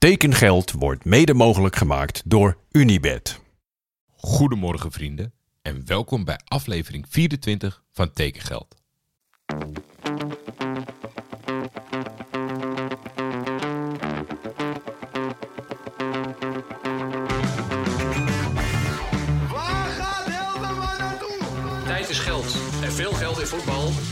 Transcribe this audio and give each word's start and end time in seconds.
Tekengeld 0.00 0.72
wordt 0.72 1.04
mede 1.04 1.34
mogelijk 1.34 1.76
gemaakt 1.76 2.22
door 2.24 2.58
Unibed. 2.70 3.40
Goedemorgen 4.10 4.92
vrienden 4.92 5.32
en 5.62 5.86
welkom 5.86 6.24
bij 6.24 6.40
aflevering 6.44 7.06
24 7.08 7.82
van 7.92 8.12
Tekengeld. 8.12 8.79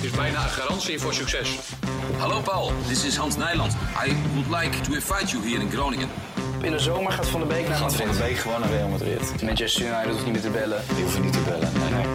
Is 0.02 0.10
bijna 0.10 0.42
een 0.42 0.48
garantie 0.48 0.98
voor 0.98 1.14
succes. 1.14 1.58
Hallo 2.18 2.40
Paul, 2.40 2.72
this 2.86 3.04
is 3.04 3.16
Hans 3.16 3.36
Nijland. 3.36 3.72
I 4.06 4.14
would 4.34 4.62
like 4.62 4.80
to 4.80 4.92
invite 4.92 5.26
you 5.26 5.48
here 5.48 5.60
in 5.62 5.70
Groningen. 5.70 6.08
In 6.62 6.70
de 6.70 6.78
zomer 6.78 7.12
gaat 7.12 7.28
Van 7.28 7.40
de 7.40 7.46
Beek 7.46 7.68
naar 7.68 7.76
Gaat 7.76 7.94
Van 7.94 8.06
Madrid. 8.06 8.26
de 8.26 8.28
Beek 8.28 8.38
gewoon 8.42 8.60
naar 8.60 8.70
Real 8.70 8.88
Madrid. 8.88 9.42
Manchester 9.42 9.86
United 9.86 10.10
hoeft 10.10 10.24
niet 10.24 10.32
meer 10.32 10.42
te 10.42 10.50
bellen. 10.50 10.82
Die 10.94 11.02
hoeven 11.02 11.22
niet 11.22 11.32
te 11.32 11.40
bellen. 11.40 11.72
Nee, 11.72 11.90
nee. 11.90 12.06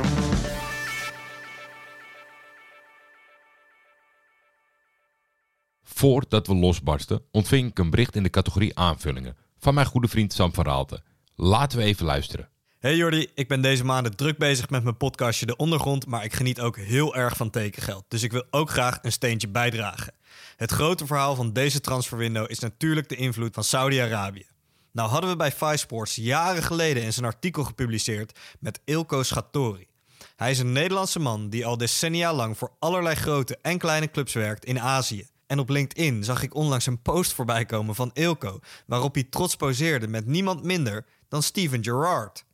Voordat 5.84 6.48
we 6.48 6.56
losbarsten 6.56 7.22
ontving 7.32 7.70
ik 7.70 7.80
een 7.80 7.90
bericht 7.90 8.16
in 8.16 8.24
de 8.24 8.30
categorie 8.30 8.78
aanvullingen 8.80 9.38
van 9.58 9.74
mijn 9.74 9.88
goede 9.88 10.08
vriend 10.08 10.34
Sam 10.34 10.54
van 10.54 10.66
Raalte. 10.66 11.02
Laten 11.36 11.78
we 11.78 11.84
even 11.84 12.06
luisteren. 12.06 12.50
Hey 12.84 12.96
Jordi, 12.96 13.28
ik 13.34 13.48
ben 13.48 13.62
deze 13.62 13.86
maanden 13.86 14.16
druk 14.16 14.38
bezig 14.38 14.70
met 14.70 14.84
mijn 14.84 14.98
podcastje 14.98 15.46
De 15.46 15.56
Ondergrond, 15.56 16.06
maar 16.06 16.24
ik 16.24 16.34
geniet 16.34 16.62
ook 16.62 16.78
heel 16.78 17.16
erg 17.16 17.38
van 17.38 17.50
tekengeld. 17.50 18.06
Dus 18.08 18.24
ik 18.24 18.32
wil 18.32 18.44
ook 18.50 18.70
graag 18.70 19.00
een 19.02 19.12
steentje 19.12 19.48
bijdragen. 19.48 20.14
Het 20.56 20.72
grote 20.72 21.06
verhaal 21.06 21.36
van 21.36 21.54
deze 21.54 21.80
transferwindow 21.80 22.50
is 22.50 22.60
natuurlijk 22.60 23.10
de 23.10 23.16
invloed 23.16 23.54
van 23.54 23.64
Saudi-Arabië. 23.64 24.46
Nou 24.92 25.10
hadden 25.10 25.30
we 25.30 25.36
bij 25.36 25.52
Five 25.52 25.78
Sports 25.78 26.16
jaren 26.16 26.64
geleden 26.64 27.04
eens 27.04 27.18
een 27.18 27.26
artikel 27.26 27.64
gepubliceerd 27.64 28.40
met 28.60 28.80
Ilko 28.86 29.24
Schatori. 29.24 29.88
Hij 30.36 30.52
is 30.52 30.60
een 30.60 30.72
Nederlandse 30.72 31.20
man 31.20 31.50
die 31.50 31.66
al 31.66 31.78
decennia 31.78 32.34
lang 32.34 32.58
voor 32.58 32.72
allerlei 32.80 33.16
grote 33.16 33.58
en 33.62 33.78
kleine 33.78 34.12
clubs 34.12 34.34
werkt 34.34 34.66
in 34.66 34.80
Azië. 34.80 35.28
En 35.48 35.60
op 35.60 35.70
LinkedIn 35.70 36.24
zag 36.24 36.44
ik 36.44 36.56
onlangs 36.56 36.86
een 36.86 37.02
post 37.02 37.34
voorbij 37.34 37.66
komen 37.66 37.96
van 37.96 38.12
Ilko, 38.14 38.60
waarop 38.86 39.14
hij 39.14 39.24
trots 39.24 39.56
poseerde 39.56 40.08
met 40.08 40.26
niemand 40.26 40.64
minder 40.64 41.06
dan 41.28 41.44
Steven 41.44 41.84
Gerrard. 41.84 42.46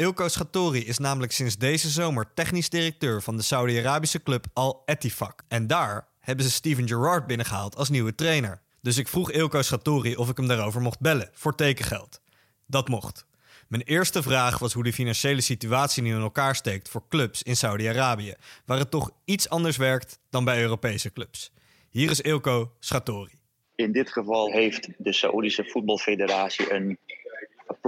Ilko 0.00 0.28
Schatori 0.28 0.86
is 0.86 0.98
namelijk 0.98 1.32
sinds 1.32 1.56
deze 1.56 1.88
zomer 1.88 2.30
technisch 2.34 2.68
directeur 2.68 3.22
van 3.22 3.36
de 3.36 3.42
Saudi-Arabische 3.42 4.22
club 4.22 4.46
Al 4.52 4.82
Ettifaq. 4.86 5.46
En 5.48 5.66
daar 5.66 6.08
hebben 6.20 6.44
ze 6.44 6.50
Steven 6.50 6.88
Gerrard 6.88 7.26
binnengehaald 7.26 7.76
als 7.76 7.88
nieuwe 7.88 8.14
trainer. 8.14 8.62
Dus 8.82 8.96
ik 8.96 9.08
vroeg 9.08 9.30
Ilko 9.30 9.62
Schatori 9.62 10.16
of 10.16 10.28
ik 10.28 10.36
hem 10.36 10.46
daarover 10.46 10.80
mocht 10.80 11.00
bellen, 11.00 11.30
voor 11.32 11.54
tekengeld. 11.54 12.20
Dat 12.66 12.88
mocht. 12.88 13.26
Mijn 13.68 13.82
eerste 13.82 14.22
vraag 14.22 14.58
was 14.58 14.72
hoe 14.72 14.84
de 14.84 14.92
financiële 14.92 15.40
situatie 15.40 16.02
nu 16.02 16.14
in 16.14 16.20
elkaar 16.20 16.56
steekt 16.56 16.88
voor 16.88 17.08
clubs 17.08 17.42
in 17.42 17.56
Saudi-Arabië, 17.56 18.34
waar 18.64 18.78
het 18.78 18.90
toch 18.90 19.10
iets 19.24 19.48
anders 19.48 19.76
werkt 19.76 20.18
dan 20.30 20.44
bij 20.44 20.60
Europese 20.60 21.12
clubs. 21.12 21.52
Hier 21.90 22.10
is 22.10 22.20
Ilko 22.20 22.72
Schatori. 22.78 23.38
In 23.74 23.92
dit 23.92 24.12
geval 24.12 24.50
heeft 24.50 24.88
de 24.98 25.12
Saoedische 25.12 25.64
voetbalfederatie 25.64 26.72
een 26.72 26.98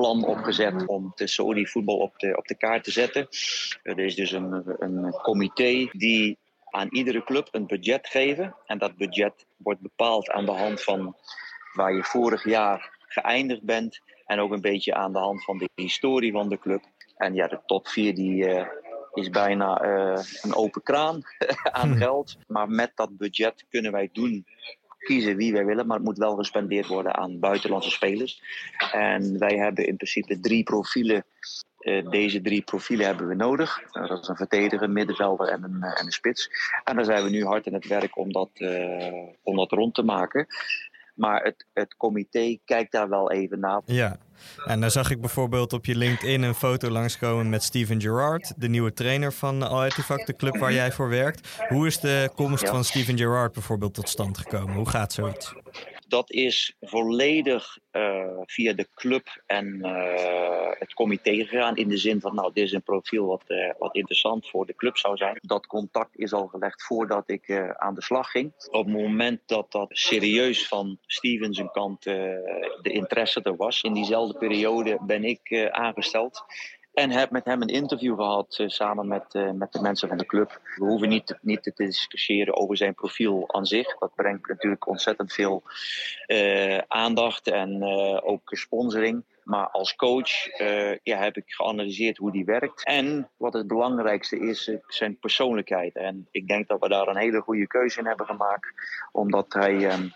plan 0.01 0.25
opgezet 0.25 0.87
om 0.87 1.13
de 1.15 1.27
Saudi 1.27 1.67
voetbal 1.67 1.97
op 1.97 2.19
de, 2.19 2.37
op 2.37 2.47
de 2.47 2.55
kaart 2.55 2.85
te 2.85 2.91
zetten. 2.91 3.29
Er 3.83 3.99
is 3.99 4.15
dus 4.15 4.33
een, 4.33 4.65
een 4.79 5.11
comité 5.11 5.89
die 5.93 6.39
aan 6.71 6.89
iedere 6.91 7.25
club 7.25 7.49
een 7.51 7.67
budget 7.67 8.09
geven. 8.09 8.55
En 8.67 8.79
dat 8.79 8.97
budget 8.97 9.47
wordt 9.57 9.81
bepaald 9.81 10.31
aan 10.31 10.45
de 10.45 10.53
hand 10.53 10.83
van 10.83 11.17
waar 11.73 11.95
je 11.95 12.05
vorig 12.05 12.45
jaar 12.45 12.99
geëindigd 13.07 13.63
bent. 13.63 14.01
En 14.27 14.41
ook 14.41 14.53
een 14.53 14.61
beetje 14.61 14.95
aan 14.95 15.13
de 15.13 15.19
hand 15.19 15.45
van 15.45 15.59
de 15.59 15.69
historie 15.75 16.33
van 16.33 16.49
de 16.49 16.59
club. 16.59 16.85
En 17.17 17.35
ja, 17.35 17.47
de 17.47 17.61
top 17.67 17.89
4 17.89 18.15
die, 18.15 18.47
eh, 18.47 18.67
is 19.15 19.31
bijna 19.31 19.81
eh, 19.81 20.25
een 20.43 20.55
open 20.55 20.83
kraan 20.83 21.23
aan 21.81 21.97
geld. 21.97 22.37
Maar 22.47 22.69
met 22.69 22.93
dat 22.95 23.17
budget 23.17 23.65
kunnen 23.69 23.93
wij 23.93 24.09
doen 24.13 24.47
kiezen 25.01 25.37
wie 25.37 25.53
wij 25.53 25.65
willen, 25.65 25.87
maar 25.87 25.97
het 25.97 26.07
moet 26.07 26.19
wel 26.19 26.37
gespendeerd 26.37 26.87
worden 26.87 27.17
aan 27.17 27.39
buitenlandse 27.39 27.91
spelers. 27.91 28.43
En 28.93 29.39
wij 29.39 29.57
hebben 29.57 29.87
in 29.87 29.97
principe 29.97 30.41
drie 30.41 30.63
profielen. 30.63 31.25
Eh, 31.81 32.11
deze 32.11 32.41
drie 32.41 32.63
profielen 32.63 33.07
hebben 33.07 33.29
we 33.29 33.35
nodig. 33.35 33.83
Eh, 33.93 34.09
dat 34.09 34.23
is 34.23 34.29
een 34.29 34.37
verdediger, 34.37 34.83
een 34.83 34.93
middenvelder 34.93 35.49
en 35.49 35.63
een, 35.63 35.83
eh, 35.83 36.01
en 36.01 36.07
een 36.07 36.13
spits. 36.13 36.51
En 36.85 36.97
daar 36.97 37.05
zijn 37.05 37.25
we 37.25 37.31
nu 37.31 37.45
hard 37.45 37.67
in 37.67 37.75
het 37.75 37.87
werk 37.87 38.17
om 38.17 38.33
dat, 38.33 38.51
eh, 38.55 39.29
om 39.43 39.57
dat 39.57 39.73
rond 39.73 39.95
te 39.95 40.03
maken. 40.03 40.47
Maar 41.21 41.43
het, 41.43 41.67
het 41.73 41.97
comité 41.97 42.59
kijkt 42.65 42.93
daar 42.93 43.09
wel 43.09 43.31
even 43.31 43.61
naar. 43.61 43.81
Ja, 43.85 44.19
en 44.65 44.81
dan 44.81 44.91
zag 44.91 45.11
ik 45.11 45.21
bijvoorbeeld 45.21 45.73
op 45.73 45.85
je 45.85 45.97
LinkedIn 45.97 46.43
een 46.43 46.55
foto 46.55 46.91
langskomen 46.91 47.49
met 47.49 47.63
Steven 47.63 48.01
Gerrard, 48.01 48.53
de 48.57 48.69
nieuwe 48.69 48.93
trainer 48.93 49.33
van 49.33 49.63
Al 49.63 49.89
de 49.89 50.37
club 50.37 50.57
waar 50.57 50.73
jij 50.73 50.93
voor 50.93 51.09
werkt. 51.09 51.49
Hoe 51.69 51.87
is 51.87 52.01
de 52.01 52.31
komst 52.35 52.63
Ja. 52.63 52.71
van 52.71 52.85
Steven 52.85 53.19
Gerrard 53.19 53.53
bijvoorbeeld 53.53 53.95
tot 53.95 54.09
stand 54.09 54.39
gekomen? 54.39 54.75
Hoe 54.75 54.89
gaat 54.89 55.13
zoiets? 55.13 55.55
Dat 56.11 56.31
is 56.31 56.77
volledig 56.81 57.79
eh, 57.91 58.39
via 58.45 58.73
de 58.73 58.89
club 58.95 59.43
en 59.47 59.83
eh, 59.83 60.71
het 60.79 60.95
comité 60.95 61.35
gegaan. 61.35 61.77
In 61.77 61.89
de 61.89 61.97
zin 61.97 62.21
van, 62.21 62.35
nou, 62.35 62.53
dit 62.53 62.65
is 62.65 62.73
een 62.73 62.83
profiel 62.83 63.27
wat, 63.27 63.43
eh, 63.47 63.71
wat 63.79 63.95
interessant 63.95 64.49
voor 64.49 64.67
de 64.67 64.75
club 64.75 64.97
zou 64.97 65.17
zijn. 65.17 65.39
Dat 65.41 65.67
contact 65.67 66.19
is 66.19 66.33
al 66.33 66.47
gelegd 66.47 66.83
voordat 66.83 67.31
ik 67.31 67.75
aan 67.77 67.95
de 67.95 68.03
slag 68.03 68.31
ging. 68.31 68.53
Op 68.71 68.85
het 68.85 68.95
moment 68.95 69.41
dat 69.47 69.73
dat 69.73 69.89
serieus 69.93 70.69
van 70.69 70.99
Steven 71.07 71.55
zijn 71.55 71.71
kant 71.71 72.03
de 72.03 72.81
interesse 72.83 73.43
er 73.43 73.57
was, 73.57 73.83
in 73.83 73.93
diezelfde 73.93 74.39
periode 74.39 74.99
ben 75.07 75.25
ik 75.25 75.69
aangesteld. 75.71 76.45
En 76.93 77.11
heb 77.11 77.31
met 77.31 77.45
hem 77.45 77.63
een 77.63 77.69
interview 77.69 78.15
gehad 78.15 78.59
eh, 78.59 78.69
samen 78.69 79.09
met, 79.09 79.35
eh, 79.35 79.51
met 79.51 79.73
de 79.73 79.81
mensen 79.81 80.09
van 80.09 80.19
de 80.19 80.27
club. 80.27 80.61
We 80.77 80.85
hoeven 80.85 81.09
niet, 81.09 81.27
te- 81.27 81.39
niet 81.41 81.63
te 81.63 81.73
discussiëren 81.75 82.57
over 82.57 82.77
zijn 82.77 82.95
profiel 82.95 83.45
aan 83.55 83.67
zich. 83.67 83.99
Dat 83.99 84.15
brengt 84.15 84.49
natuurlijk 84.49 84.87
ontzettend 84.87 85.33
veel 85.33 85.63
eh, 86.27 86.79
aandacht 86.79 87.49
en 87.49 87.83
ook 88.23 88.41
sponsoring. 88.45 89.25
Maar 89.45 89.69
als 89.69 89.97
coach 89.97 90.31
ja, 91.03 91.19
heb 91.19 91.37
ik 91.37 91.45
geanalyseerd 91.47 92.17
hoe 92.17 92.33
die 92.33 92.45
werkt. 92.45 92.85
En 92.85 93.31
wat 93.37 93.53
het 93.53 93.67
belangrijkste 93.67 94.39
is, 94.39 94.71
zijn 94.87 95.19
persoonlijkheid. 95.19 95.95
En 95.95 96.29
ik 96.31 96.47
denk 96.49 96.69
dat 96.69 96.81
we 96.81 96.89
daar 96.89 97.09
een 97.09 97.17
hele 97.17 97.41
goede 97.41 97.67
keuze 97.67 97.99
in 97.99 98.07
hebben 98.07 98.27
gemaakt. 98.27 98.73
Omdat 99.13 99.53
hij 99.53 99.87
ehm, 99.89 100.09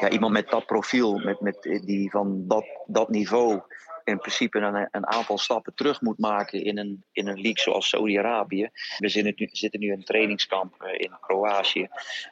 ja, 0.00 0.08
iemand 0.08 0.32
met 0.32 0.50
dat 0.50 0.66
profiel, 0.66 1.18
met, 1.18 1.40
met, 1.40 1.62
die 1.62 2.10
van 2.10 2.44
dat, 2.46 2.66
dat 2.86 3.08
niveau 3.08 3.60
in 4.08 4.18
principe 4.18 4.58
een, 4.58 4.88
een 4.90 5.06
aantal 5.06 5.38
stappen 5.38 5.74
terug 5.74 6.00
moet 6.00 6.18
maken 6.18 6.64
in 6.64 6.78
een, 6.78 7.04
in 7.12 7.26
een 7.26 7.34
league 7.40 7.60
zoals 7.60 7.88
Saudi-Arabië. 7.88 8.68
We 8.98 9.08
zitten 9.08 9.34
nu, 9.36 9.48
zitten 9.52 9.80
nu 9.80 9.86
in 9.86 9.92
een 9.92 10.04
trainingskamp 10.04 10.82
eh, 10.82 10.92
in 11.00 11.16
Kroatië. 11.20 11.88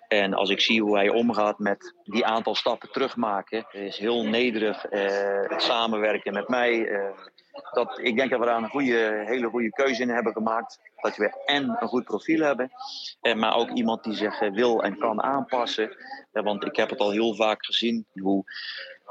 En 0.09 0.35
als 0.35 0.51
ik 0.51 0.61
zie 0.61 0.83
hoe 0.83 0.97
hij 0.97 1.09
omgaat 1.09 1.59
met 1.59 1.95
die 2.05 2.25
aantal 2.27 2.55
stappen 2.55 2.93
terugmaken, 2.93 3.67
is 3.73 3.99
heel 3.99 4.25
nederig. 4.27 4.85
eh, 4.85 5.51
het 5.51 5.63
samenwerken 5.63 6.33
met 6.33 6.49
mij. 6.49 6.87
eh, 6.89 7.09
dat, 7.73 7.99
ik 8.03 8.17
denk 8.17 8.31
dat 8.31 8.41
we 8.41 8.47
daar 8.47 8.63
een 8.63 8.69
goede, 8.69 9.23
hele 9.27 9.49
goede 9.49 9.71
keuze 9.71 10.03
in 10.03 10.09
hebben 10.09 10.33
gemaakt. 10.33 10.79
Dat 10.97 11.17
we 11.17 11.43
en 11.45 11.77
een 11.81 11.89
goed 11.89 12.05
profiel 12.05 12.41
hebben, 12.45 12.71
eh, 13.21 13.35
maar 13.35 13.55
ook 13.55 13.71
iemand 13.71 14.05
die 14.05 14.15
zich 14.15 14.41
eh, 14.41 14.53
wil 14.53 14.83
en 14.83 14.99
kan 14.99 15.23
aanpassen. 15.23 15.97
Want 16.33 16.65
ik 16.65 16.77
heb 16.77 16.91
het 16.91 16.99
al 16.99 17.11
heel 17.11 17.35
vaak 17.35 17.65
gezien 17.65 18.07
hoe 18.13 18.45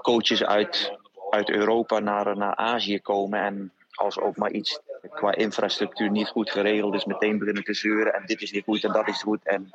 coaches 0.01 0.43
uit, 0.43 0.97
uit 1.35 1.49
Europa 1.49 1.99
naar, 1.99 2.37
naar 2.37 2.55
Azië 2.55 2.99
komen. 2.99 3.39
En 3.39 3.71
als 3.91 4.19
ook 4.19 4.37
maar 4.37 4.51
iets 4.51 4.79
qua 5.13 5.35
infrastructuur 5.35 6.11
niet 6.11 6.27
goed 6.27 6.51
geregeld 6.51 6.93
is, 6.93 7.05
meteen 7.05 7.37
beginnen 7.37 7.63
te 7.63 7.73
zeuren. 7.73 8.13
En 8.13 8.25
dit 8.25 8.41
is 8.41 8.51
niet 8.51 8.63
goed 8.63 8.83
en 8.83 8.91
dat 8.91 9.07
is 9.07 9.21
goed. 9.21 9.43
En 9.43 9.69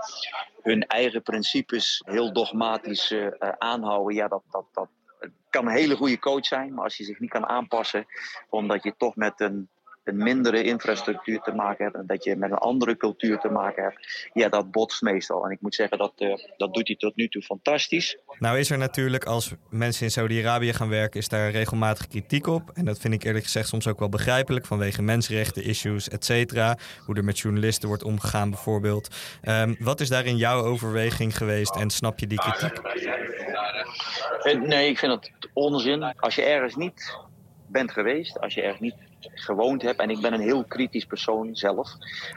hun 0.62 0.86
eigen 0.86 1.22
principes 1.22 2.02
heel 2.04 2.32
dogmatisch 2.32 3.10
eh, 3.10 3.26
eh, 3.26 3.32
aanhouden. 3.58 4.14
Ja, 4.14 4.28
dat, 4.28 4.42
dat, 4.50 4.64
dat 4.72 4.88
kan 5.50 5.66
een 5.66 5.72
hele 5.72 5.96
goede 5.96 6.18
coach 6.18 6.46
zijn. 6.46 6.74
Maar 6.74 6.84
als 6.84 6.96
je 6.96 7.04
zich 7.04 7.20
niet 7.20 7.30
kan 7.30 7.46
aanpassen, 7.46 8.06
omdat 8.48 8.82
je 8.82 8.94
toch 8.96 9.16
met 9.16 9.40
een 9.40 9.68
een 10.10 10.22
mindere 10.22 10.62
infrastructuur 10.62 11.40
te 11.40 11.52
maken 11.52 11.84
hebt 11.84 11.96
en 11.96 12.06
dat 12.06 12.24
je 12.24 12.36
met 12.36 12.50
een 12.50 12.58
andere 12.58 12.96
cultuur 12.96 13.38
te 13.38 13.48
maken 13.48 13.82
hebt, 13.82 14.30
ja, 14.32 14.48
dat 14.48 14.70
botst 14.70 15.02
meestal. 15.02 15.44
En 15.44 15.50
ik 15.50 15.60
moet 15.60 15.74
zeggen, 15.74 15.98
dat, 15.98 16.12
eh, 16.16 16.34
dat 16.56 16.74
doet 16.74 16.86
hij 16.86 16.96
tot 16.96 17.16
nu 17.16 17.28
toe 17.28 17.42
fantastisch. 17.42 18.18
Nou 18.38 18.58
is 18.58 18.70
er 18.70 18.78
natuurlijk, 18.78 19.24
als 19.24 19.52
mensen 19.68 20.04
in 20.04 20.10
Saudi-Arabië 20.10 20.72
gaan 20.72 20.88
werken, 20.88 21.20
is 21.20 21.28
daar 21.28 21.50
regelmatig 21.50 22.06
kritiek 22.06 22.46
op. 22.46 22.70
En 22.74 22.84
dat 22.84 22.98
vind 22.98 23.14
ik 23.14 23.24
eerlijk 23.24 23.44
gezegd 23.44 23.68
soms 23.68 23.86
ook 23.86 23.98
wel 23.98 24.08
begrijpelijk, 24.08 24.66
vanwege 24.66 25.02
mensenrechten, 25.02 25.64
issues, 25.64 26.08
et 26.08 26.24
cetera. 26.24 26.76
Hoe 27.06 27.16
er 27.16 27.24
met 27.24 27.38
journalisten 27.38 27.88
wordt 27.88 28.02
omgegaan 28.02 28.50
bijvoorbeeld. 28.50 29.08
Ehm, 29.42 29.74
wat 29.78 30.00
is 30.00 30.08
daarin 30.08 30.36
jouw 30.36 30.62
overweging 30.62 31.36
geweest 31.36 31.76
en 31.76 31.90
snap 31.90 32.18
je 32.18 32.26
die 32.26 32.38
kritiek? 32.38 32.78
Eh, 34.42 34.60
Nee, 34.60 34.88
ik 34.88 34.98
vind 34.98 35.12
dat 35.12 35.30
onzin. 35.52 36.02
Als 36.02 36.34
je 36.34 36.42
ergens 36.42 36.76
niet 36.76 37.18
bent 37.66 37.90
geweest, 37.92 38.40
als 38.40 38.54
je 38.54 38.62
ergens 38.62 38.80
niet 38.80 38.94
gewoond 39.20 39.82
hebt, 39.82 40.00
en 40.00 40.10
ik 40.10 40.20
ben 40.20 40.32
een 40.32 40.40
heel 40.40 40.64
kritisch 40.64 41.04
persoon 41.04 41.56
zelf, 41.56 41.88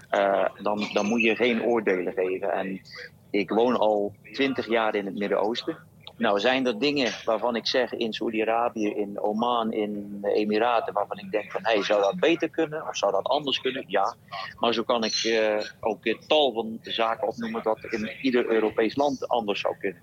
eh, 0.09 0.45
dan, 0.61 0.89
dan 0.93 1.05
moet 1.05 1.21
je 1.21 1.35
geen 1.35 1.63
oordelen 1.63 2.13
geven. 2.13 2.51
En 2.51 2.81
ik 3.29 3.49
woon 3.49 3.77
al 3.77 4.13
twintig 4.31 4.67
jaar 4.67 4.95
in 4.95 5.05
het 5.05 5.17
Midden-Oosten. 5.17 5.77
Nou, 6.17 6.39
zijn 6.39 6.67
er 6.67 6.79
dingen 6.79 7.11
waarvan 7.25 7.55
ik 7.55 7.67
zeg 7.67 7.93
in 7.93 8.13
Saudi-Arabië, 8.13 8.89
in 8.89 9.19
Oman, 9.19 9.71
in 9.71 10.17
de 10.21 10.33
Emiraten, 10.33 10.93
waarvan 10.93 11.17
ik 11.17 11.31
denk 11.31 11.51
van, 11.51 11.61
hey, 11.63 11.83
zou 11.83 12.01
dat 12.01 12.19
beter 12.19 12.49
kunnen 12.49 12.87
of 12.87 12.97
zou 12.97 13.11
dat 13.11 13.27
anders 13.27 13.61
kunnen? 13.61 13.83
Ja, 13.87 14.15
maar 14.59 14.73
zo 14.73 14.83
kan 14.83 15.03
ik 15.03 15.13
eh, 15.13 15.65
ook 15.79 16.17
tal 16.27 16.53
van 16.53 16.79
zaken 16.81 17.27
opnoemen 17.27 17.63
dat 17.63 17.83
in 17.83 18.11
ieder 18.21 18.45
Europees 18.45 18.95
land 18.95 19.27
anders 19.27 19.59
zou 19.59 19.77
kunnen. 19.77 20.01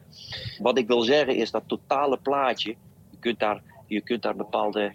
Wat 0.58 0.78
ik 0.78 0.86
wil 0.86 1.00
zeggen 1.00 1.34
is 1.34 1.50
dat 1.50 1.62
totale 1.66 2.18
plaatje, 2.18 2.76
je 3.10 3.18
kunt 3.20 3.38
daar, 3.38 3.62
je 3.86 4.00
kunt 4.00 4.22
daar 4.22 4.36
bepaalde 4.36 4.92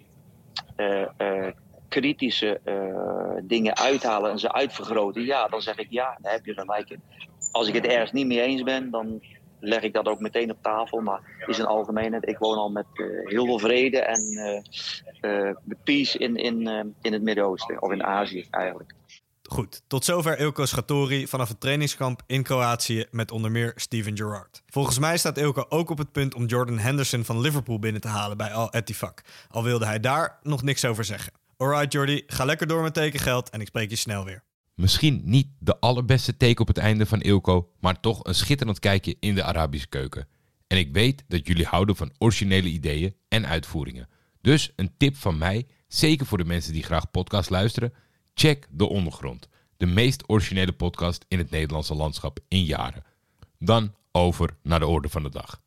eh, 0.75 1.47
kritische 1.99 2.59
eh, 2.63 3.41
dingen 3.43 3.77
uithalen 3.77 4.31
en 4.31 4.39
ze 4.39 4.53
uitvergroten. 4.53 5.25
Ja, 5.25 5.47
dan 5.47 5.61
zeg 5.61 5.77
ik 5.77 5.87
ja, 5.89 6.17
daar 6.21 6.31
heb 6.33 6.45
je 6.45 6.53
gelijk. 6.53 6.97
Als 7.51 7.67
ik 7.67 7.73
het 7.73 7.85
ergens 7.85 8.11
niet 8.11 8.25
mee 8.27 8.41
eens 8.41 8.63
ben, 8.63 8.91
dan 8.91 9.23
leg 9.59 9.81
ik 9.81 9.93
dat 9.93 10.07
ook 10.07 10.19
meteen 10.19 10.51
op 10.51 10.57
tafel. 10.61 11.01
Maar 11.01 11.21
is 11.47 11.57
een 11.57 11.65
algemeenheid. 11.65 12.27
Ik 12.27 12.37
woon 12.37 12.57
al 12.57 12.69
met 12.69 12.85
eh, 12.93 13.05
heel 13.23 13.45
veel 13.45 13.59
vrede 13.59 13.99
en 13.99 14.21
eh, 15.21 15.73
peace 15.83 16.17
in, 16.17 16.35
in, 16.35 16.67
in 17.01 17.13
het 17.13 17.21
Midden-Oosten. 17.21 17.81
Of 17.81 17.91
in 17.91 18.03
Azië 18.03 18.47
eigenlijk. 18.51 18.93
Goed, 19.49 19.81
tot 19.87 20.05
zover 20.05 20.39
Ilko 20.39 20.65
Schatori 20.65 21.27
vanaf 21.27 21.47
het 21.47 21.59
trainingskamp 21.59 22.21
in 22.27 22.43
Kroatië 22.43 23.05
met 23.11 23.31
onder 23.31 23.51
meer 23.51 23.73
Steven 23.75 24.17
Gerrard. 24.17 24.63
Volgens 24.65 24.99
mij 24.99 25.17
staat 25.17 25.37
Ilko 25.37 25.65
ook 25.69 25.89
op 25.89 25.97
het 25.97 26.11
punt 26.11 26.35
om 26.35 26.45
Jordan 26.45 26.77
Henderson 26.77 27.25
van 27.25 27.39
Liverpool 27.39 27.79
binnen 27.79 28.01
te 28.01 28.07
halen 28.07 28.37
bij 28.37 28.53
Al 28.53 28.73
Ettifaq. 28.75 29.25
Al 29.49 29.63
wilde 29.63 29.85
hij 29.85 29.99
daar 29.99 30.39
nog 30.43 30.63
niks 30.63 30.85
over 30.85 31.03
zeggen. 31.03 31.33
Alright 31.57 31.93
Jordi, 31.93 32.23
ga 32.27 32.45
lekker 32.45 32.67
door 32.67 32.81
met 32.81 32.93
tekengeld 32.93 33.49
en 33.49 33.61
ik 33.61 33.67
spreek 33.67 33.89
je 33.89 33.95
snel 33.95 34.25
weer. 34.25 34.43
Misschien 34.73 35.21
niet 35.23 35.47
de 35.59 35.79
allerbeste 35.79 36.37
teken 36.37 36.61
op 36.61 36.67
het 36.67 36.77
einde 36.77 37.05
van 37.05 37.21
Ilko, 37.21 37.71
maar 37.79 37.99
toch 37.99 38.23
een 38.23 38.35
schitterend 38.35 38.79
kijkje 38.79 39.17
in 39.19 39.35
de 39.35 39.43
Arabische 39.43 39.87
keuken. 39.87 40.27
En 40.67 40.77
ik 40.77 40.93
weet 40.93 41.23
dat 41.27 41.47
jullie 41.47 41.65
houden 41.65 41.95
van 41.95 42.13
originele 42.17 42.67
ideeën 42.67 43.15
en 43.27 43.47
uitvoeringen. 43.47 44.09
Dus 44.41 44.71
een 44.75 44.93
tip 44.97 45.15
van 45.15 45.37
mij, 45.37 45.67
zeker 45.87 46.25
voor 46.25 46.37
de 46.37 46.45
mensen 46.45 46.73
die 46.73 46.83
graag 46.83 47.11
podcast 47.11 47.49
luisteren, 47.49 47.93
check 48.33 48.67
De 48.69 48.87
Ondergrond. 48.87 49.47
De 49.77 49.85
meest 49.85 50.29
originele 50.29 50.73
podcast 50.73 51.25
in 51.27 51.37
het 51.37 51.49
Nederlandse 51.49 51.95
landschap 51.95 52.39
in 52.47 52.63
jaren. 52.63 53.03
Dan 53.59 53.95
over 54.11 54.57
naar 54.63 54.79
de 54.79 54.87
orde 54.87 55.09
van 55.09 55.23
de 55.23 55.29
dag. 55.29 55.61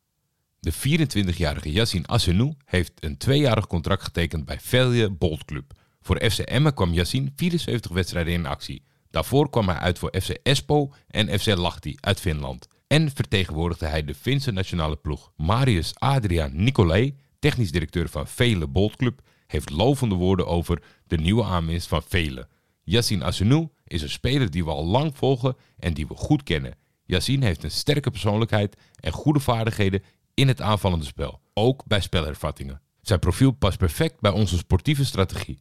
De 0.59 0.73
24-jarige 0.73 1.71
Yassine 1.71 2.07
Assenou 2.07 2.53
heeft 2.65 2.91
een 3.03 3.17
tweejarig 3.17 3.67
contract 3.67 4.03
getekend 4.03 4.45
bij 4.45 4.59
Velje 4.59 5.09
Bolt 5.09 5.45
Club. 5.45 5.73
Voor 6.01 6.29
FC 6.29 6.39
Emmen 6.39 6.73
kwam 6.73 6.93
Yassine 6.93 7.31
74 7.35 7.91
wedstrijden 7.91 8.33
in 8.33 8.45
actie. 8.45 8.83
Daarvoor 9.09 9.49
kwam 9.49 9.67
hij 9.67 9.77
uit 9.77 9.99
voor 9.99 10.13
FC 10.21 10.29
Espoo 10.43 10.93
en 11.07 11.39
FC 11.39 11.45
Lahti 11.45 11.95
uit 11.99 12.19
Finland. 12.19 12.67
En 12.87 13.11
vertegenwoordigde 13.11 13.85
hij 13.85 14.05
de 14.05 14.15
Finse 14.15 14.51
nationale 14.51 14.95
ploeg. 14.95 15.31
Marius 15.35 15.93
Adriaan 15.95 16.63
Nicolai, 16.63 17.15
technisch 17.39 17.71
directeur 17.71 18.09
van 18.09 18.27
Vele 18.27 18.67
Bolt 18.67 18.95
Club, 18.95 19.21
heeft 19.47 19.69
lovende 19.69 20.15
woorden 20.15 20.47
over 20.47 20.81
de 21.07 21.17
nieuwe 21.17 21.43
aanwinst 21.43 21.87
van 21.87 22.03
Vele. 22.07 22.47
Yassine 22.83 23.23
Assenou 23.23 23.69
is 23.87 24.01
een 24.01 24.09
speler 24.09 24.51
die 24.51 24.63
we 24.63 24.71
al 24.71 24.85
lang 24.85 25.17
volgen 25.17 25.55
en 25.77 25.93
die 25.93 26.07
we 26.07 26.15
goed 26.15 26.43
kennen. 26.43 26.75
Yassine 27.05 27.45
heeft 27.45 27.63
een 27.63 27.71
sterke 27.71 28.11
persoonlijkheid 28.11 28.77
en 28.99 29.11
goede 29.11 29.39
vaardigheden 29.39 30.03
in 30.33 30.47
het 30.47 30.61
aanvallende 30.61 31.05
spel, 31.05 31.41
ook 31.53 31.85
bij 31.85 32.01
spelervattingen. 32.01 32.81
Zijn 33.01 33.19
profiel 33.19 33.51
past 33.51 33.77
perfect 33.77 34.19
bij 34.19 34.31
onze 34.31 34.57
sportieve 34.57 35.05
strategie. 35.05 35.59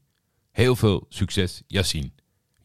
Heel 0.58 0.76
veel 0.76 1.06
succes, 1.08 1.62
Yassine. 1.66 2.10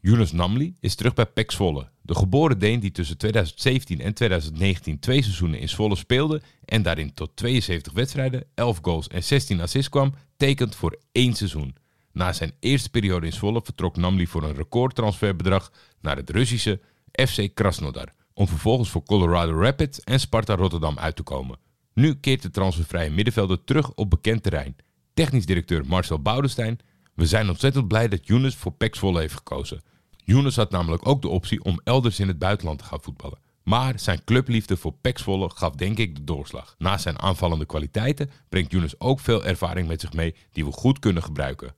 Yunus 0.00 0.32
Namli 0.32 0.74
is 0.80 0.94
terug 0.94 1.14
bij 1.14 1.26
PEC 1.26 1.50
Zwolle. 1.50 1.88
De 2.02 2.14
geboren 2.14 2.58
Deen 2.58 2.80
die 2.80 2.90
tussen 2.90 3.18
2017 3.18 4.00
en 4.00 4.14
2019 4.14 4.98
twee 4.98 5.22
seizoenen 5.22 5.58
in 5.58 5.68
Zwolle 5.68 5.96
speelde 5.96 6.42
en 6.64 6.82
daarin 6.82 7.14
tot 7.14 7.30
72 7.34 7.92
wedstrijden, 7.92 8.44
11 8.54 8.78
goals 8.82 9.08
en 9.08 9.24
16 9.24 9.60
assists 9.60 9.88
kwam, 9.88 10.14
tekent 10.36 10.74
voor 10.74 10.98
één 11.12 11.34
seizoen. 11.34 11.76
Na 12.12 12.32
zijn 12.32 12.52
eerste 12.60 12.90
periode 12.90 13.26
in 13.26 13.32
Zwolle 13.32 13.60
vertrok 13.64 13.96
Namli 13.96 14.26
voor 14.26 14.42
een 14.42 14.54
recordtransferbedrag 14.54 15.72
naar 16.00 16.16
het 16.16 16.30
Russische 16.30 16.80
FC 17.12 17.54
Krasnodar, 17.54 18.14
om 18.32 18.48
vervolgens 18.48 18.90
voor 18.90 19.02
Colorado 19.02 19.60
Rapids 19.60 20.00
en 20.00 20.20
Sparta 20.20 20.54
Rotterdam 20.54 20.98
uit 20.98 21.16
te 21.16 21.22
komen. 21.22 21.58
Nu 21.92 22.14
keert 22.14 22.42
de 22.42 22.50
transfervrije 22.50 23.10
middenvelder 23.10 23.64
terug 23.64 23.94
op 23.94 24.10
bekend 24.10 24.42
terrein. 24.42 24.76
Technisch 25.12 25.46
directeur 25.46 25.86
Marcel 25.86 26.22
Boudestein, 26.22 26.78
we 27.14 27.26
zijn 27.26 27.48
ontzettend 27.48 27.88
blij 27.88 28.08
dat 28.08 28.26
Younes 28.26 28.54
voor 28.54 28.74
Zwolle 28.90 29.20
heeft 29.20 29.34
gekozen. 29.34 29.82
Younes 30.24 30.56
had 30.56 30.70
namelijk 30.70 31.08
ook 31.08 31.22
de 31.22 31.28
optie 31.28 31.64
om 31.64 31.80
elders 31.84 32.20
in 32.20 32.28
het 32.28 32.38
buitenland 32.38 32.78
te 32.78 32.84
gaan 32.84 33.02
voetballen. 33.02 33.38
Maar 33.62 33.98
zijn 33.98 34.24
clubliefde 34.24 34.76
voor 34.76 34.94
Zwolle 35.14 35.50
gaf 35.50 35.74
denk 35.74 35.98
ik 35.98 36.16
de 36.16 36.24
doorslag. 36.24 36.74
Naast 36.78 37.02
zijn 37.02 37.18
aanvallende 37.18 37.66
kwaliteiten 37.66 38.30
brengt 38.48 38.72
Younes 38.72 39.00
ook 39.00 39.20
veel 39.20 39.44
ervaring 39.44 39.88
met 39.88 40.00
zich 40.00 40.12
mee 40.12 40.34
die 40.52 40.64
we 40.64 40.72
goed 40.72 40.98
kunnen 40.98 41.22
gebruiken. 41.22 41.74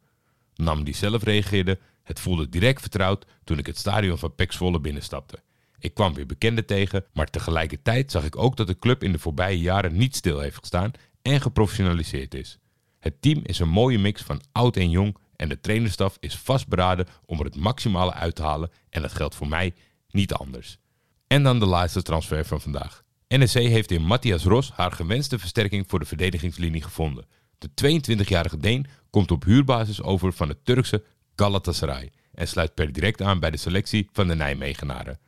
Nam 0.54 0.84
die 0.84 0.94
zelf 0.94 1.22
reageerde, 1.22 1.78
het 2.02 2.20
voelde 2.20 2.48
direct 2.48 2.80
vertrouwd 2.80 3.26
toen 3.44 3.58
ik 3.58 3.66
het 3.66 3.78
stadion 3.78 4.18
van 4.18 4.32
Zwolle 4.48 4.80
binnenstapte. 4.80 5.42
Ik 5.78 5.94
kwam 5.94 6.14
weer 6.14 6.26
bekenden 6.26 6.66
tegen, 6.66 7.04
maar 7.12 7.30
tegelijkertijd 7.30 8.10
zag 8.10 8.24
ik 8.24 8.36
ook 8.36 8.56
dat 8.56 8.66
de 8.66 8.78
club 8.78 9.02
in 9.02 9.12
de 9.12 9.18
voorbije 9.18 9.60
jaren 9.60 9.96
niet 9.96 10.16
stil 10.16 10.38
heeft 10.38 10.58
gestaan 10.58 10.92
en 11.22 11.40
geprofessionaliseerd 11.40 12.34
is. 12.34 12.58
Het 12.98 13.22
team 13.22 13.40
is 13.42 13.58
een 13.58 13.68
mooie 13.68 13.98
mix 13.98 14.22
van 14.22 14.40
oud 14.52 14.76
en 14.76 14.90
jong 14.90 15.16
en 15.36 15.48
de 15.48 15.60
trainerstaf 15.60 16.16
is 16.20 16.36
vastberaden 16.36 17.06
om 17.24 17.38
er 17.38 17.44
het 17.44 17.56
maximale 17.56 18.12
uit 18.12 18.34
te 18.34 18.42
halen 18.42 18.70
en 18.90 19.02
dat 19.02 19.12
geldt 19.12 19.34
voor 19.34 19.48
mij 19.48 19.74
niet 20.10 20.32
anders. 20.32 20.78
En 21.26 21.42
dan 21.42 21.58
de 21.58 21.66
laatste 21.66 22.02
transfer 22.02 22.44
van 22.44 22.60
vandaag. 22.60 23.04
NEC 23.28 23.52
heeft 23.52 23.90
in 23.90 24.02
Matthias 24.02 24.44
Ros 24.44 24.70
haar 24.72 24.92
gewenste 24.92 25.38
versterking 25.38 25.84
voor 25.88 25.98
de 25.98 26.04
verdedigingslinie 26.04 26.82
gevonden. 26.82 27.26
De 27.58 27.68
22-jarige 27.68 28.56
Deen 28.56 28.86
komt 29.10 29.30
op 29.30 29.44
huurbasis 29.44 30.02
over 30.02 30.32
van 30.32 30.48
het 30.48 30.64
Turkse 30.64 31.04
Galatasaray 31.36 32.10
en 32.34 32.48
sluit 32.48 32.74
per 32.74 32.92
direct 32.92 33.22
aan 33.22 33.40
bij 33.40 33.50
de 33.50 33.56
selectie 33.56 34.08
van 34.12 34.28
de 34.28 34.34
Nijmegenaren. 34.34 35.18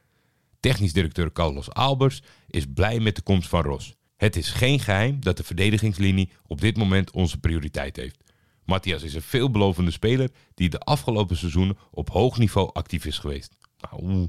Technisch 0.60 0.92
directeur 0.92 1.32
Carlos 1.32 1.70
Albers 1.70 2.22
is 2.46 2.64
blij 2.74 3.00
met 3.00 3.16
de 3.16 3.22
komst 3.22 3.48
van 3.48 3.62
Ros. 3.62 3.94
Het 4.16 4.36
is 4.36 4.50
geen 4.50 4.80
geheim 4.80 5.20
dat 5.20 5.36
de 5.36 5.44
verdedigingslinie 5.44 6.30
op 6.46 6.60
dit 6.60 6.76
moment 6.76 7.10
onze 7.10 7.38
prioriteit 7.38 7.96
heeft. 7.96 8.24
Matthias 8.68 9.02
is 9.02 9.14
een 9.14 9.22
veelbelovende 9.22 9.90
speler 9.90 10.30
die 10.54 10.68
de 10.68 10.78
afgelopen 10.78 11.36
seizoenen 11.36 11.78
op 11.90 12.10
hoog 12.10 12.38
niveau 12.38 12.70
actief 12.72 13.04
is 13.04 13.18
geweest. 13.18 13.56
Nou, 13.80 14.28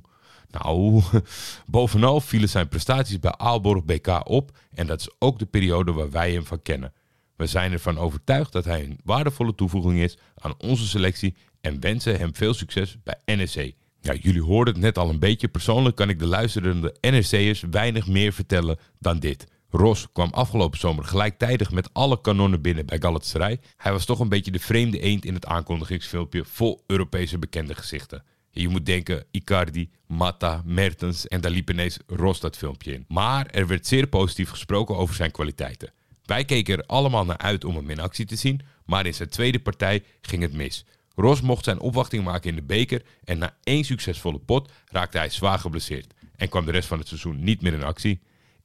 nou, 0.50 1.02
bovenal 1.66 2.22
vielen 2.22 2.50
zijn 2.50 2.68
prestaties 2.68 3.20
bij 3.20 3.32
Aalborg 3.32 3.84
BK 3.84 4.30
op 4.30 4.58
en 4.74 4.88
dat 4.88 5.00
is 5.00 5.10
ook 5.20 5.40
de 5.40 5.46
periode 5.46 5.92
waar 5.92 6.10
wij 6.10 6.32
hem 6.32 6.46
van 6.46 6.62
kennen. 6.62 6.94
We 7.36 7.46
zijn 7.46 7.72
ervan 7.72 7.98
overtuigd 7.98 8.52
dat 8.52 8.66
hij 8.66 8.84
een 8.84 9.00
waardevolle 9.04 9.56
toevoeging 9.56 10.00
is 10.00 10.18
aan 10.36 10.54
onze 10.58 10.88
selectie 10.88 11.36
en 11.62 11.80
wensen 11.80 12.18
hem 12.18 12.36
veel 12.36 12.54
succes 12.54 12.98
bij 13.04 13.36
NEC. 13.36 13.76
Ja, 14.02 14.14
jullie 14.14 14.44
hoorden 14.44 14.74
het 14.74 14.84
net 14.84 14.98
al 14.98 15.10
een 15.10 15.20
beetje. 15.20 15.48
Persoonlijk 15.48 15.96
kan 15.96 16.10
ik 16.10 16.20
de 16.20 16.28
luisterende 16.28 16.96
NEC'ers 17.02 17.64
weinig 17.72 18.08
meer 18.08 18.34
vertellen 18.34 18.80
dan 19.00 19.20
dit. 19.20 19.48
Ros 19.72 20.08
kwam 20.12 20.30
afgelopen 20.32 20.80
zomer 20.80 21.04
gelijktijdig 21.04 21.72
met 21.72 21.90
alle 21.94 22.22
kanonnen 22.22 22.62
binnen 22.62 22.86
bij 22.86 23.00
Galatasaray. 23.02 23.60
Hij 23.78 23.92
was 23.92 24.06
toch 24.06 24.20
een 24.20 24.30
beetje 24.30 24.52
de 24.52 24.60
vreemde 24.60 25.00
eend 25.00 25.26
in 25.26 25.34
het 25.34 25.46
aankondigingsfilmpje 25.46 26.46
vol 26.46 26.84
Europese 26.88 27.38
bekende 27.38 27.76
gezichten. 27.76 28.24
Je 28.52 28.68
moet 28.68 28.86
denken 28.86 29.26
Icardi, 29.32 29.90
Mata, 30.08 30.62
Mertens 30.66 31.28
en 31.28 31.42
daar 31.42 31.52
liep 31.52 31.70
ineens 31.70 32.00
Ros 32.08 32.40
dat 32.40 32.58
filmpje 32.58 32.94
in. 32.94 33.06
Maar 33.08 33.46
er 33.46 33.68
werd 33.68 33.88
zeer 33.88 34.08
positief 34.08 34.50
gesproken 34.50 34.98
over 34.98 35.16
zijn 35.16 35.32
kwaliteiten. 35.32 35.92
Wij 36.26 36.46
keken 36.46 36.78
er 36.78 36.86
allemaal 36.86 37.26
naar 37.26 37.38
uit 37.38 37.66
om 37.66 37.76
hem 37.76 37.90
in 37.90 38.00
actie 38.00 38.26
te 38.26 38.36
zien, 38.36 38.62
maar 38.86 39.06
in 39.06 39.14
zijn 39.14 39.30
tweede 39.30 39.60
partij 39.60 40.04
ging 40.22 40.42
het 40.42 40.54
mis. 40.54 40.86
Ros 41.16 41.42
mocht 41.42 41.64
zijn 41.64 41.80
opwachting 41.80 42.24
maken 42.24 42.50
in 42.50 42.56
de 42.56 42.62
beker 42.62 43.04
en 43.24 43.38
na 43.38 43.58
één 43.64 43.84
succesvolle 43.84 44.40
pot 44.40 44.72
raakte 44.86 45.18
hij 45.18 45.30
zwaar 45.30 45.60
geblesseerd 45.60 46.14
en 46.36 46.50
kwam 46.50 46.66
de 46.66 46.72
rest 46.72 46.88
van 46.88 47.00
het 47.00 47.08
seizoen 47.08 47.44
niet 47.44 47.62
meer 47.62 47.74
in 47.74 47.84
actie. 47.84 48.20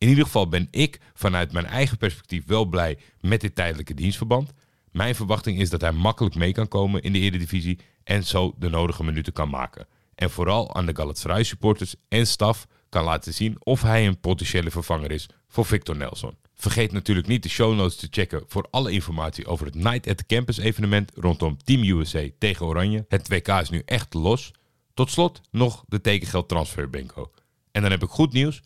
In 0.04 0.10
ieder 0.10 0.24
geval 0.24 0.48
ben 0.48 0.68
ik 0.70 1.00
vanuit 1.14 1.52
mijn 1.52 1.66
eigen 1.66 1.96
perspectief 1.96 2.46
wel 2.46 2.64
blij 2.64 2.98
met 3.20 3.40
dit 3.40 3.54
tijdelijke 3.54 3.94
dienstverband. 3.94 4.52
Mijn 4.90 5.14
verwachting 5.14 5.60
is 5.60 5.70
dat 5.70 5.80
hij 5.80 5.92
makkelijk 5.92 6.34
mee 6.34 6.52
kan 6.52 6.68
komen 6.68 7.02
in 7.02 7.12
de 7.12 7.18
Eredivisie 7.18 7.78
en 8.02 8.24
zo 8.24 8.54
de 8.58 8.68
nodige 8.68 9.04
minuten 9.04 9.32
kan 9.32 9.48
maken. 9.48 9.86
En 10.14 10.30
vooral 10.30 10.74
aan 10.74 10.86
de 10.86 10.96
Galatasaray 10.96 11.42
supporters 11.42 11.94
en 12.08 12.26
staf 12.26 12.66
kan 12.88 13.04
laten 13.04 13.34
zien 13.34 13.56
of 13.58 13.82
hij 13.82 14.06
een 14.06 14.20
potentiële 14.20 14.70
vervanger 14.70 15.10
is 15.10 15.28
voor 15.48 15.64
Victor 15.64 15.96
Nelson. 15.96 16.36
Vergeet 16.54 16.92
natuurlijk 16.92 17.26
niet 17.26 17.42
de 17.42 17.48
show 17.48 17.74
notes 17.74 17.96
te 17.96 18.08
checken 18.10 18.42
voor 18.46 18.66
alle 18.70 18.90
informatie 18.90 19.46
over 19.46 19.66
het 19.66 19.74
Night 19.74 20.08
at 20.08 20.16
the 20.16 20.26
Campus 20.26 20.58
evenement 20.58 21.12
rondom 21.14 21.56
Team 21.64 21.82
USA 21.82 22.28
tegen 22.38 22.66
Oranje. 22.66 23.04
Het 23.08 23.28
WK 23.28 23.48
is 23.48 23.70
nu 23.70 23.82
echt 23.84 24.14
los. 24.14 24.50
Tot 24.94 25.10
slot 25.10 25.40
nog 25.50 25.84
de 25.88 26.00
tekengeld 26.00 26.48
transfer 26.48 26.90
bingo. 26.90 27.30
En 27.72 27.82
dan 27.82 27.90
heb 27.90 28.02
ik 28.02 28.08
goed 28.08 28.32
nieuws. 28.32 28.62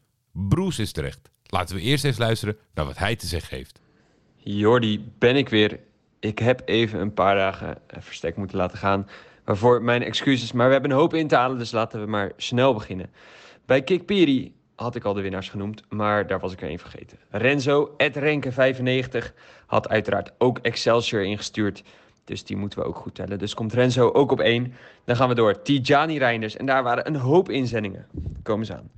Bruce 0.49 0.83
is 0.83 0.93
terecht. 0.93 1.31
Laten 1.47 1.77
we 1.77 1.83
eerst 1.83 2.05
eens 2.05 2.19
luisteren 2.19 2.57
naar 2.75 2.85
wat 2.85 2.99
hij 2.99 3.17
te 3.17 3.27
zeggen 3.27 3.57
heeft. 3.57 3.81
Jordi, 4.37 5.13
ben 5.19 5.37
ik 5.37 5.49
weer. 5.49 5.81
Ik 6.19 6.39
heb 6.39 6.63
even 6.65 7.01
een 7.01 7.15
paar 7.15 7.35
dagen 7.35 7.79
eh, 7.87 8.01
verstek 8.01 8.37
moeten 8.37 8.57
laten 8.57 8.79
gaan. 8.79 9.09
Waarvoor 9.45 9.83
mijn 9.83 10.03
excuses. 10.03 10.53
Maar 10.53 10.67
we 10.67 10.73
hebben 10.73 10.91
een 10.91 10.97
hoop 10.97 11.15
in 11.15 11.29
te 11.29 11.37
halen, 11.37 11.59
dus 11.59 11.71
laten 11.71 12.01
we 12.01 12.07
maar 12.07 12.33
snel 12.37 12.75
beginnen. 12.75 13.11
Bij 13.67 13.83
Kikpiri 13.83 14.55
had 14.75 14.95
ik 14.95 15.05
al 15.05 15.15
de 15.15 15.21
winnaars 15.21 15.49
genoemd, 15.49 15.83
maar 15.89 16.27
daar 16.27 16.41
was 16.41 16.53
ik 16.53 16.61
er 16.63 16.69
één 16.69 16.79
vergeten. 16.79 17.19
Renzo, 17.31 17.97
Renke95, 17.99 19.33
had 19.67 19.89
uiteraard 19.89 20.33
ook 20.39 20.59
Excelsior 20.59 21.25
ingestuurd. 21.25 21.83
Dus 22.25 22.45
die 22.45 22.57
moeten 22.57 22.79
we 22.79 22.85
ook 22.85 22.97
goed 22.97 23.15
tellen. 23.15 23.39
Dus 23.39 23.55
komt 23.55 23.73
Renzo 23.73 24.11
ook 24.11 24.31
op 24.31 24.41
één. 24.41 24.75
Dan 25.05 25.17
gaan 25.17 25.29
we 25.29 25.35
door. 25.35 25.63
Tijani 25.63 26.19
Reinders. 26.19 26.57
En 26.57 26.67
daar 26.67 26.83
waren 26.83 27.07
een 27.07 27.17
hoop 27.17 27.51
inzendingen. 27.51 28.07
Komen 28.43 28.67
ze 28.67 28.77
aan. 28.77 28.91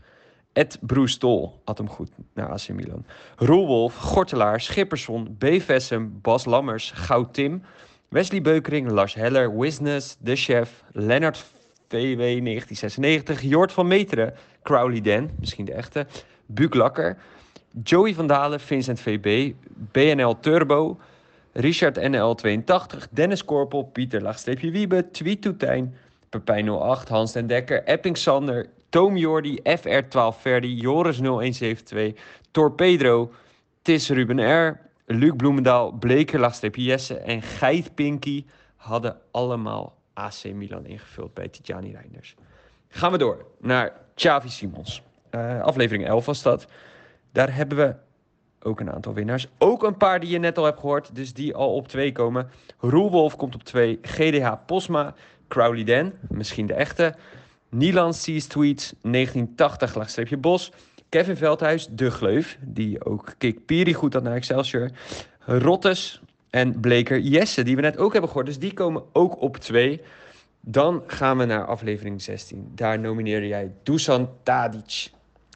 Ed 0.53 0.79
Bruce 0.81 1.19
Tol 1.19 1.61
had 1.65 1.79
hem 1.79 1.89
goed 1.89 2.11
naar 2.35 2.49
AC 2.49 2.69
Milan. 2.69 3.05
Roelwolf, 3.37 3.97
Gortelaar, 3.97 4.61
Schipperson, 4.61 5.37
B. 5.39 5.45
Vessem, 5.59 6.19
Bas 6.23 6.45
Lammers, 6.45 6.91
Goud 6.91 7.35
Tim, 7.35 7.63
Wesley 8.09 8.43
Beukering, 8.43 8.91
Lars 8.91 9.15
Heller, 9.15 9.59
Wisnes, 9.59 10.17
De 10.19 10.37
Chef, 10.37 10.83
Lennart 10.93 11.45
VW 11.89 12.19
1996, 12.19 13.43
Jort 13.43 13.73
van 13.73 13.87
Meteren, 13.87 14.35
Crowley 14.63 15.01
Dan, 15.01 15.31
misschien 15.39 15.65
de 15.65 15.73
echte, 15.73 16.07
Buuk 16.47 16.75
Lakker, 16.75 17.17
Joey 17.85 18.15
van 18.15 18.27
Dalen, 18.27 18.61
Vincent 18.61 19.01
VB, 19.01 19.53
BNL 19.93 20.41
Turbo, 20.41 20.99
Richard 21.53 21.99
NL82, 21.99 23.09
Dennis 23.11 23.45
Korpel, 23.45 23.85
Pieter 23.85 24.23
Laagstreepje 24.23 24.71
Wiebe, 24.71 25.11
Tweet 25.11 25.43
Toetijn, 25.43 25.95
Pepijn 26.29 26.69
08, 26.69 27.09
Hans 27.09 27.33
den 27.33 27.47
Dekker, 27.47 27.85
Epping 27.85 28.17
Sander, 28.17 28.67
Toom 28.91 29.17
Jordi, 29.17 29.61
FR12 29.63 30.41
Verdi, 30.41 30.75
Joris 30.75 31.19
0172, 31.19 32.15
Torpedro, 32.51 33.33
Tis 33.83 34.09
Ruben 34.09 34.39
R, 34.39 34.81
Luc 35.07 35.33
Bloemendaal, 35.37 35.93
Bleker 35.93 36.41
Laagstreepje 36.41 36.83
Jesse 36.83 37.19
en 37.19 37.43
Geit 37.43 37.95
Pinky 37.95 38.45
hadden 38.77 39.17
allemaal 39.31 39.97
AC 40.13 40.45
Milan 40.55 40.87
ingevuld 40.87 41.35
bij 41.35 41.49
Tijani 41.49 41.93
Reinders. 41.93 42.35
Gaan 42.89 43.13
we 43.13 43.19
door 43.19 43.47
naar 43.59 43.93
Xavi 44.15 44.49
Simons. 44.49 45.03
Uh, 45.31 45.61
aflevering 45.61 46.07
11 46.07 46.27
was 46.27 46.43
dat. 46.43 46.67
Daar 47.33 47.55
hebben 47.55 47.79
we 47.79 47.95
ook 48.63 48.81
een 48.81 48.93
aantal 48.93 49.15
winnaars. 49.15 49.47
Ook 49.59 49.83
een 49.83 49.97
paar 49.97 50.21
die 50.21 50.31
je 50.31 50.39
net 50.39 50.59
al 50.59 50.65
hebt 50.65 50.81
gehoord, 50.81 51.15
dus 51.15 51.33
die 51.33 51.55
al 51.55 51.75
op 51.75 51.89
2 51.89 52.13
komen. 52.13 52.51
Roelwolf 52.79 53.37
komt 53.37 53.55
op 53.55 53.63
2. 53.63 53.99
GDH 54.03 54.53
Posma. 54.67 55.15
Crowley 55.49 55.85
Dan, 55.85 56.13
misschien 56.29 56.67
de 56.67 56.75
echte. 56.75 57.15
Nilan 57.71 58.15
Seas 58.15 58.47
Tweets, 58.47 58.93
1980, 59.03 59.95
laagstreepje 59.95 60.37
Bos. 60.37 60.73
Kevin 61.09 61.37
Veldhuis, 61.37 61.89
De 61.91 62.11
Gleuf, 62.11 62.59
die 62.61 63.05
ook 63.05 63.35
Kik 63.39 63.67
Piri 63.67 63.95
goed 63.95 64.13
had 64.13 64.23
naar 64.23 64.35
Excelsior. 64.35 64.91
Rottes 65.39 66.21
en 66.51 66.81
Bleker 66.81 67.19
Jesse, 67.19 67.63
die 67.63 67.77
we 67.77 67.83
net 67.83 67.97
ook 67.99 68.13
hebben 68.13 68.31
gehoord. 68.31 68.47
Dus 68.47 68.59
die 68.59 68.73
komen 68.73 69.03
ook 69.13 69.41
op 69.41 69.57
2. 69.57 70.01
Dan 70.61 71.03
gaan 71.07 71.39
we 71.39 71.45
naar 71.45 71.67
aflevering 71.67 72.23
16. 72.23 72.73
Daar 72.75 72.99
nomineerde 72.99 73.47
jij 73.47 73.73
Dusan 73.83 74.31
Tadic. 74.43 75.11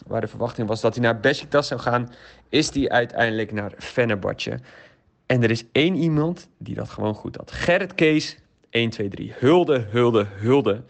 Waar 0.06 0.20
de 0.20 0.26
verwachting 0.26 0.68
was 0.68 0.80
dat 0.80 0.94
hij 0.94 1.04
naar 1.04 1.20
Besiktas 1.20 1.68
zou 1.68 1.80
gaan, 1.80 2.12
is 2.48 2.74
hij 2.74 2.88
uiteindelijk 2.88 3.52
naar 3.52 3.72
Fenerbahce. 3.78 4.58
En 5.26 5.42
er 5.42 5.50
is 5.50 5.64
één 5.72 5.94
iemand 5.94 6.48
die 6.58 6.74
dat 6.74 6.90
gewoon 6.90 7.14
goed 7.14 7.36
had. 7.36 7.52
Gerrit 7.52 7.94
Kees, 7.94 8.38
1, 8.70 8.90
2, 8.90 9.08
3. 9.08 9.32
Hulde, 9.38 9.86
hulde, 9.90 10.26
hulde. 10.36 10.84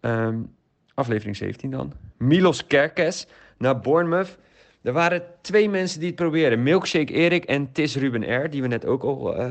Um, 0.00 0.54
aflevering 0.94 1.36
17 1.36 1.70
dan. 1.70 1.92
Milos 2.16 2.66
Kerkes 2.66 3.26
naar 3.58 3.80
Bournemouth. 3.80 4.38
Er 4.82 4.92
waren 4.92 5.22
twee 5.40 5.68
mensen 5.68 5.98
die 5.98 6.08
het 6.08 6.16
probeerden. 6.16 6.62
Milkshake 6.62 7.12
Erik 7.12 7.44
en 7.44 7.72
Tis 7.72 7.96
Ruben 7.96 8.44
R. 8.44 8.50
Die 8.50 8.62
we 8.62 8.68
net 8.68 8.86
ook 8.86 9.02
al 9.02 9.40
uh, 9.40 9.46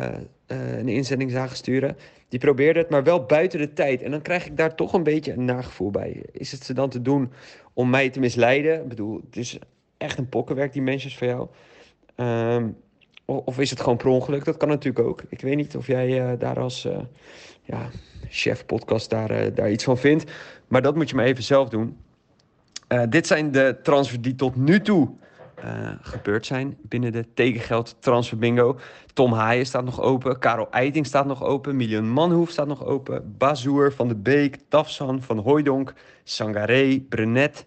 uh, 0.47 0.77
een 0.77 0.87
inzending 0.87 1.31
zagen 1.31 1.55
sturen. 1.55 1.97
Die 2.29 2.39
probeerden 2.39 2.81
het, 2.81 2.91
maar 2.91 3.03
wel 3.03 3.25
buiten 3.25 3.59
de 3.59 3.73
tijd. 3.73 4.01
En 4.01 4.11
dan 4.11 4.21
krijg 4.21 4.45
ik 4.45 4.57
daar 4.57 4.75
toch 4.75 4.93
een 4.93 5.03
beetje 5.03 5.33
een 5.33 5.45
nagevoel 5.45 5.91
bij. 5.91 6.23
Is 6.31 6.51
het 6.51 6.63
ze 6.63 6.73
dan 6.73 6.89
te 6.89 7.01
doen 7.01 7.31
om 7.73 7.89
mij 7.89 8.09
te 8.09 8.19
misleiden? 8.19 8.81
Ik 8.81 8.87
bedoel, 8.87 9.21
het 9.25 9.37
is 9.37 9.59
echt 9.97 10.17
een 10.17 10.29
pokkenwerk, 10.29 10.73
die 10.73 10.81
mensen 10.81 11.11
van 11.11 11.27
jou. 11.27 11.47
Um, 12.15 12.77
of 13.25 13.59
is 13.59 13.69
het 13.69 13.79
gewoon 13.79 13.97
per 13.97 14.07
ongeluk? 14.07 14.45
Dat 14.45 14.57
kan 14.57 14.67
natuurlijk 14.67 15.07
ook. 15.07 15.23
Ik 15.29 15.41
weet 15.41 15.55
niet 15.55 15.75
of 15.75 15.87
jij 15.87 16.31
uh, 16.31 16.39
daar 16.39 16.59
als 16.59 16.87
ja, 17.63 17.89
chef 18.29 18.65
podcast 18.65 19.09
daar, 19.09 19.31
uh, 19.31 19.55
daar 19.55 19.71
iets 19.71 19.83
van 19.83 19.97
vindt. 19.97 20.31
Maar 20.67 20.81
dat 20.81 20.95
moet 20.95 21.09
je 21.09 21.15
maar 21.15 21.25
even 21.25 21.43
zelf 21.43 21.69
doen. 21.69 21.97
dit 23.09 23.27
zijn 23.27 23.51
de 23.51 23.77
transfers 23.83 24.21
die 24.21 24.35
tot 24.35 24.55
nu 24.55 24.81
toe 24.81 25.09
gebeurd 26.01 26.45
zijn 26.45 26.77
binnen 26.81 27.11
de 27.11 27.25
tekengeld 27.33 27.95
transfer 27.99 28.37
bingo. 28.37 28.79
Tom 29.13 29.33
Haaien 29.33 29.65
staat 29.65 29.83
nog 29.83 30.01
open. 30.01 30.39
Karel 30.39 30.71
Eiting 30.71 31.05
staat 31.05 31.25
nog 31.25 31.43
open. 31.43 31.75
Milion 31.75 32.09
Manhoef 32.09 32.49
staat 32.49 32.67
nog 32.67 32.85
open. 32.85 33.35
Bazoer, 33.37 33.93
Van 33.93 34.07
de 34.07 34.15
Beek, 34.15 34.57
Tafsan, 34.67 35.21
Van 35.21 35.37
Hooijdonk, 35.37 35.93
Sangaré, 36.23 36.99
Brenet, 37.09 37.65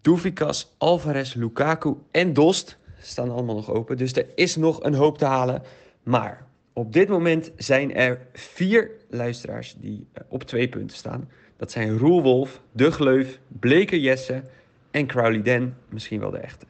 Doufikas, 0.00 0.74
Alvarez, 0.78 1.34
Lukaku 1.34 1.94
en 2.10 2.32
Dost 2.32 2.78
staan 3.00 3.30
allemaal 3.30 3.54
nog 3.54 3.70
open. 3.70 3.96
Dus 3.96 4.12
er 4.12 4.26
is 4.34 4.56
nog 4.56 4.82
een 4.82 4.94
hoop 4.94 5.18
te 5.18 5.24
halen. 5.24 5.62
Maar 6.02 6.46
op 6.78 6.92
dit 6.92 7.08
moment 7.08 7.50
zijn 7.56 7.94
er 7.94 8.26
vier 8.32 8.90
luisteraars 9.10 9.74
die 9.78 10.08
op 10.28 10.42
twee 10.42 10.68
punten 10.68 10.96
staan. 10.96 11.28
Dat 11.56 11.70
zijn 11.70 11.98
Roelwolf, 11.98 12.60
De 12.72 12.90
Gleuf, 12.90 13.38
Bleker 13.48 13.98
Jesse 13.98 14.44
en 14.90 15.06
Crowley 15.06 15.42
Den, 15.42 15.76
misschien 15.88 16.20
wel 16.20 16.30
de 16.30 16.38
echte. 16.38 16.66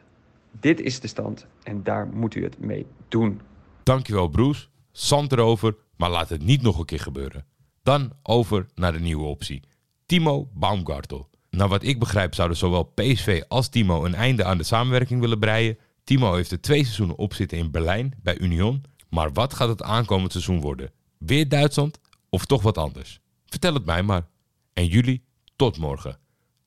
Dit 0.60 0.80
is 0.80 1.00
de 1.00 1.08
stand 1.08 1.46
en 1.62 1.82
daar 1.82 2.06
moet 2.06 2.34
u 2.34 2.42
het 2.42 2.58
mee 2.58 2.86
doen. 3.08 3.40
Dankjewel 3.82 4.28
Bruce. 4.28 4.66
Zand 4.90 5.32
erover, 5.32 5.76
maar 5.96 6.10
laat 6.10 6.28
het 6.28 6.42
niet 6.42 6.62
nog 6.62 6.78
een 6.78 6.84
keer 6.84 7.00
gebeuren. 7.00 7.44
Dan 7.82 8.12
over 8.22 8.66
naar 8.74 8.92
de 8.92 9.00
nieuwe 9.00 9.24
optie. 9.24 9.62
Timo 10.06 10.48
Baumgartel. 10.54 11.28
Naar 11.50 11.68
wat 11.68 11.82
ik 11.82 11.98
begrijp 11.98 12.34
zouden 12.34 12.56
zowel 12.56 12.84
PSV 12.84 13.42
als 13.48 13.68
Timo 13.68 14.04
een 14.04 14.14
einde 14.14 14.44
aan 14.44 14.58
de 14.58 14.64
samenwerking 14.64 15.20
willen 15.20 15.38
breien. 15.38 15.78
Timo 16.04 16.34
heeft 16.34 16.50
er 16.50 16.60
twee 16.60 16.82
seizoenen 16.82 17.18
op 17.18 17.34
zitten 17.34 17.58
in 17.58 17.70
Berlijn 17.70 18.14
bij 18.22 18.38
Union. 18.38 18.82
Maar 19.08 19.32
wat 19.32 19.54
gaat 19.54 19.68
het 19.68 19.82
aankomend 19.82 20.32
seizoen 20.32 20.60
worden? 20.60 20.90
Weer 21.18 21.48
Duitsland 21.48 21.98
of 22.28 22.44
toch 22.44 22.62
wat 22.62 22.78
anders? 22.78 23.20
Vertel 23.46 23.74
het 23.74 23.84
mij 23.84 24.02
maar. 24.02 24.26
En 24.72 24.86
jullie, 24.86 25.24
tot 25.56 25.78
morgen. 25.78 26.18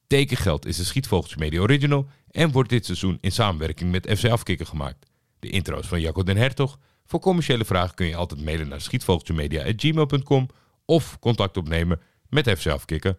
Tekengeld 0.07 0.65
is 0.65 0.77
de 0.77 0.83
Schietvogeltje 0.83 1.39
Media 1.39 1.59
Original 1.59 2.07
en 2.31 2.51
wordt 2.51 2.69
dit 2.69 2.85
seizoen 2.85 3.17
in 3.21 3.31
samenwerking 3.31 3.91
met 3.91 4.17
FC 4.17 4.25
Afkikken 4.25 4.67
gemaakt. 4.67 5.05
De 5.39 5.49
intro's 5.49 5.87
van 5.87 6.01
Jacco 6.01 6.23
den 6.23 6.37
Hertog. 6.37 6.79
Voor 7.05 7.19
commerciële 7.19 7.65
vragen 7.65 7.95
kun 7.95 8.05
je 8.05 8.15
altijd 8.15 8.43
mailen 8.43 8.67
naar 8.67 8.81
schietvogeltjemedia.gmail.com 8.81 10.47
of 10.85 11.19
contact 11.19 11.57
opnemen 11.57 12.01
met 12.29 12.49
FC 12.49 12.67
Afkikken. 12.67 13.17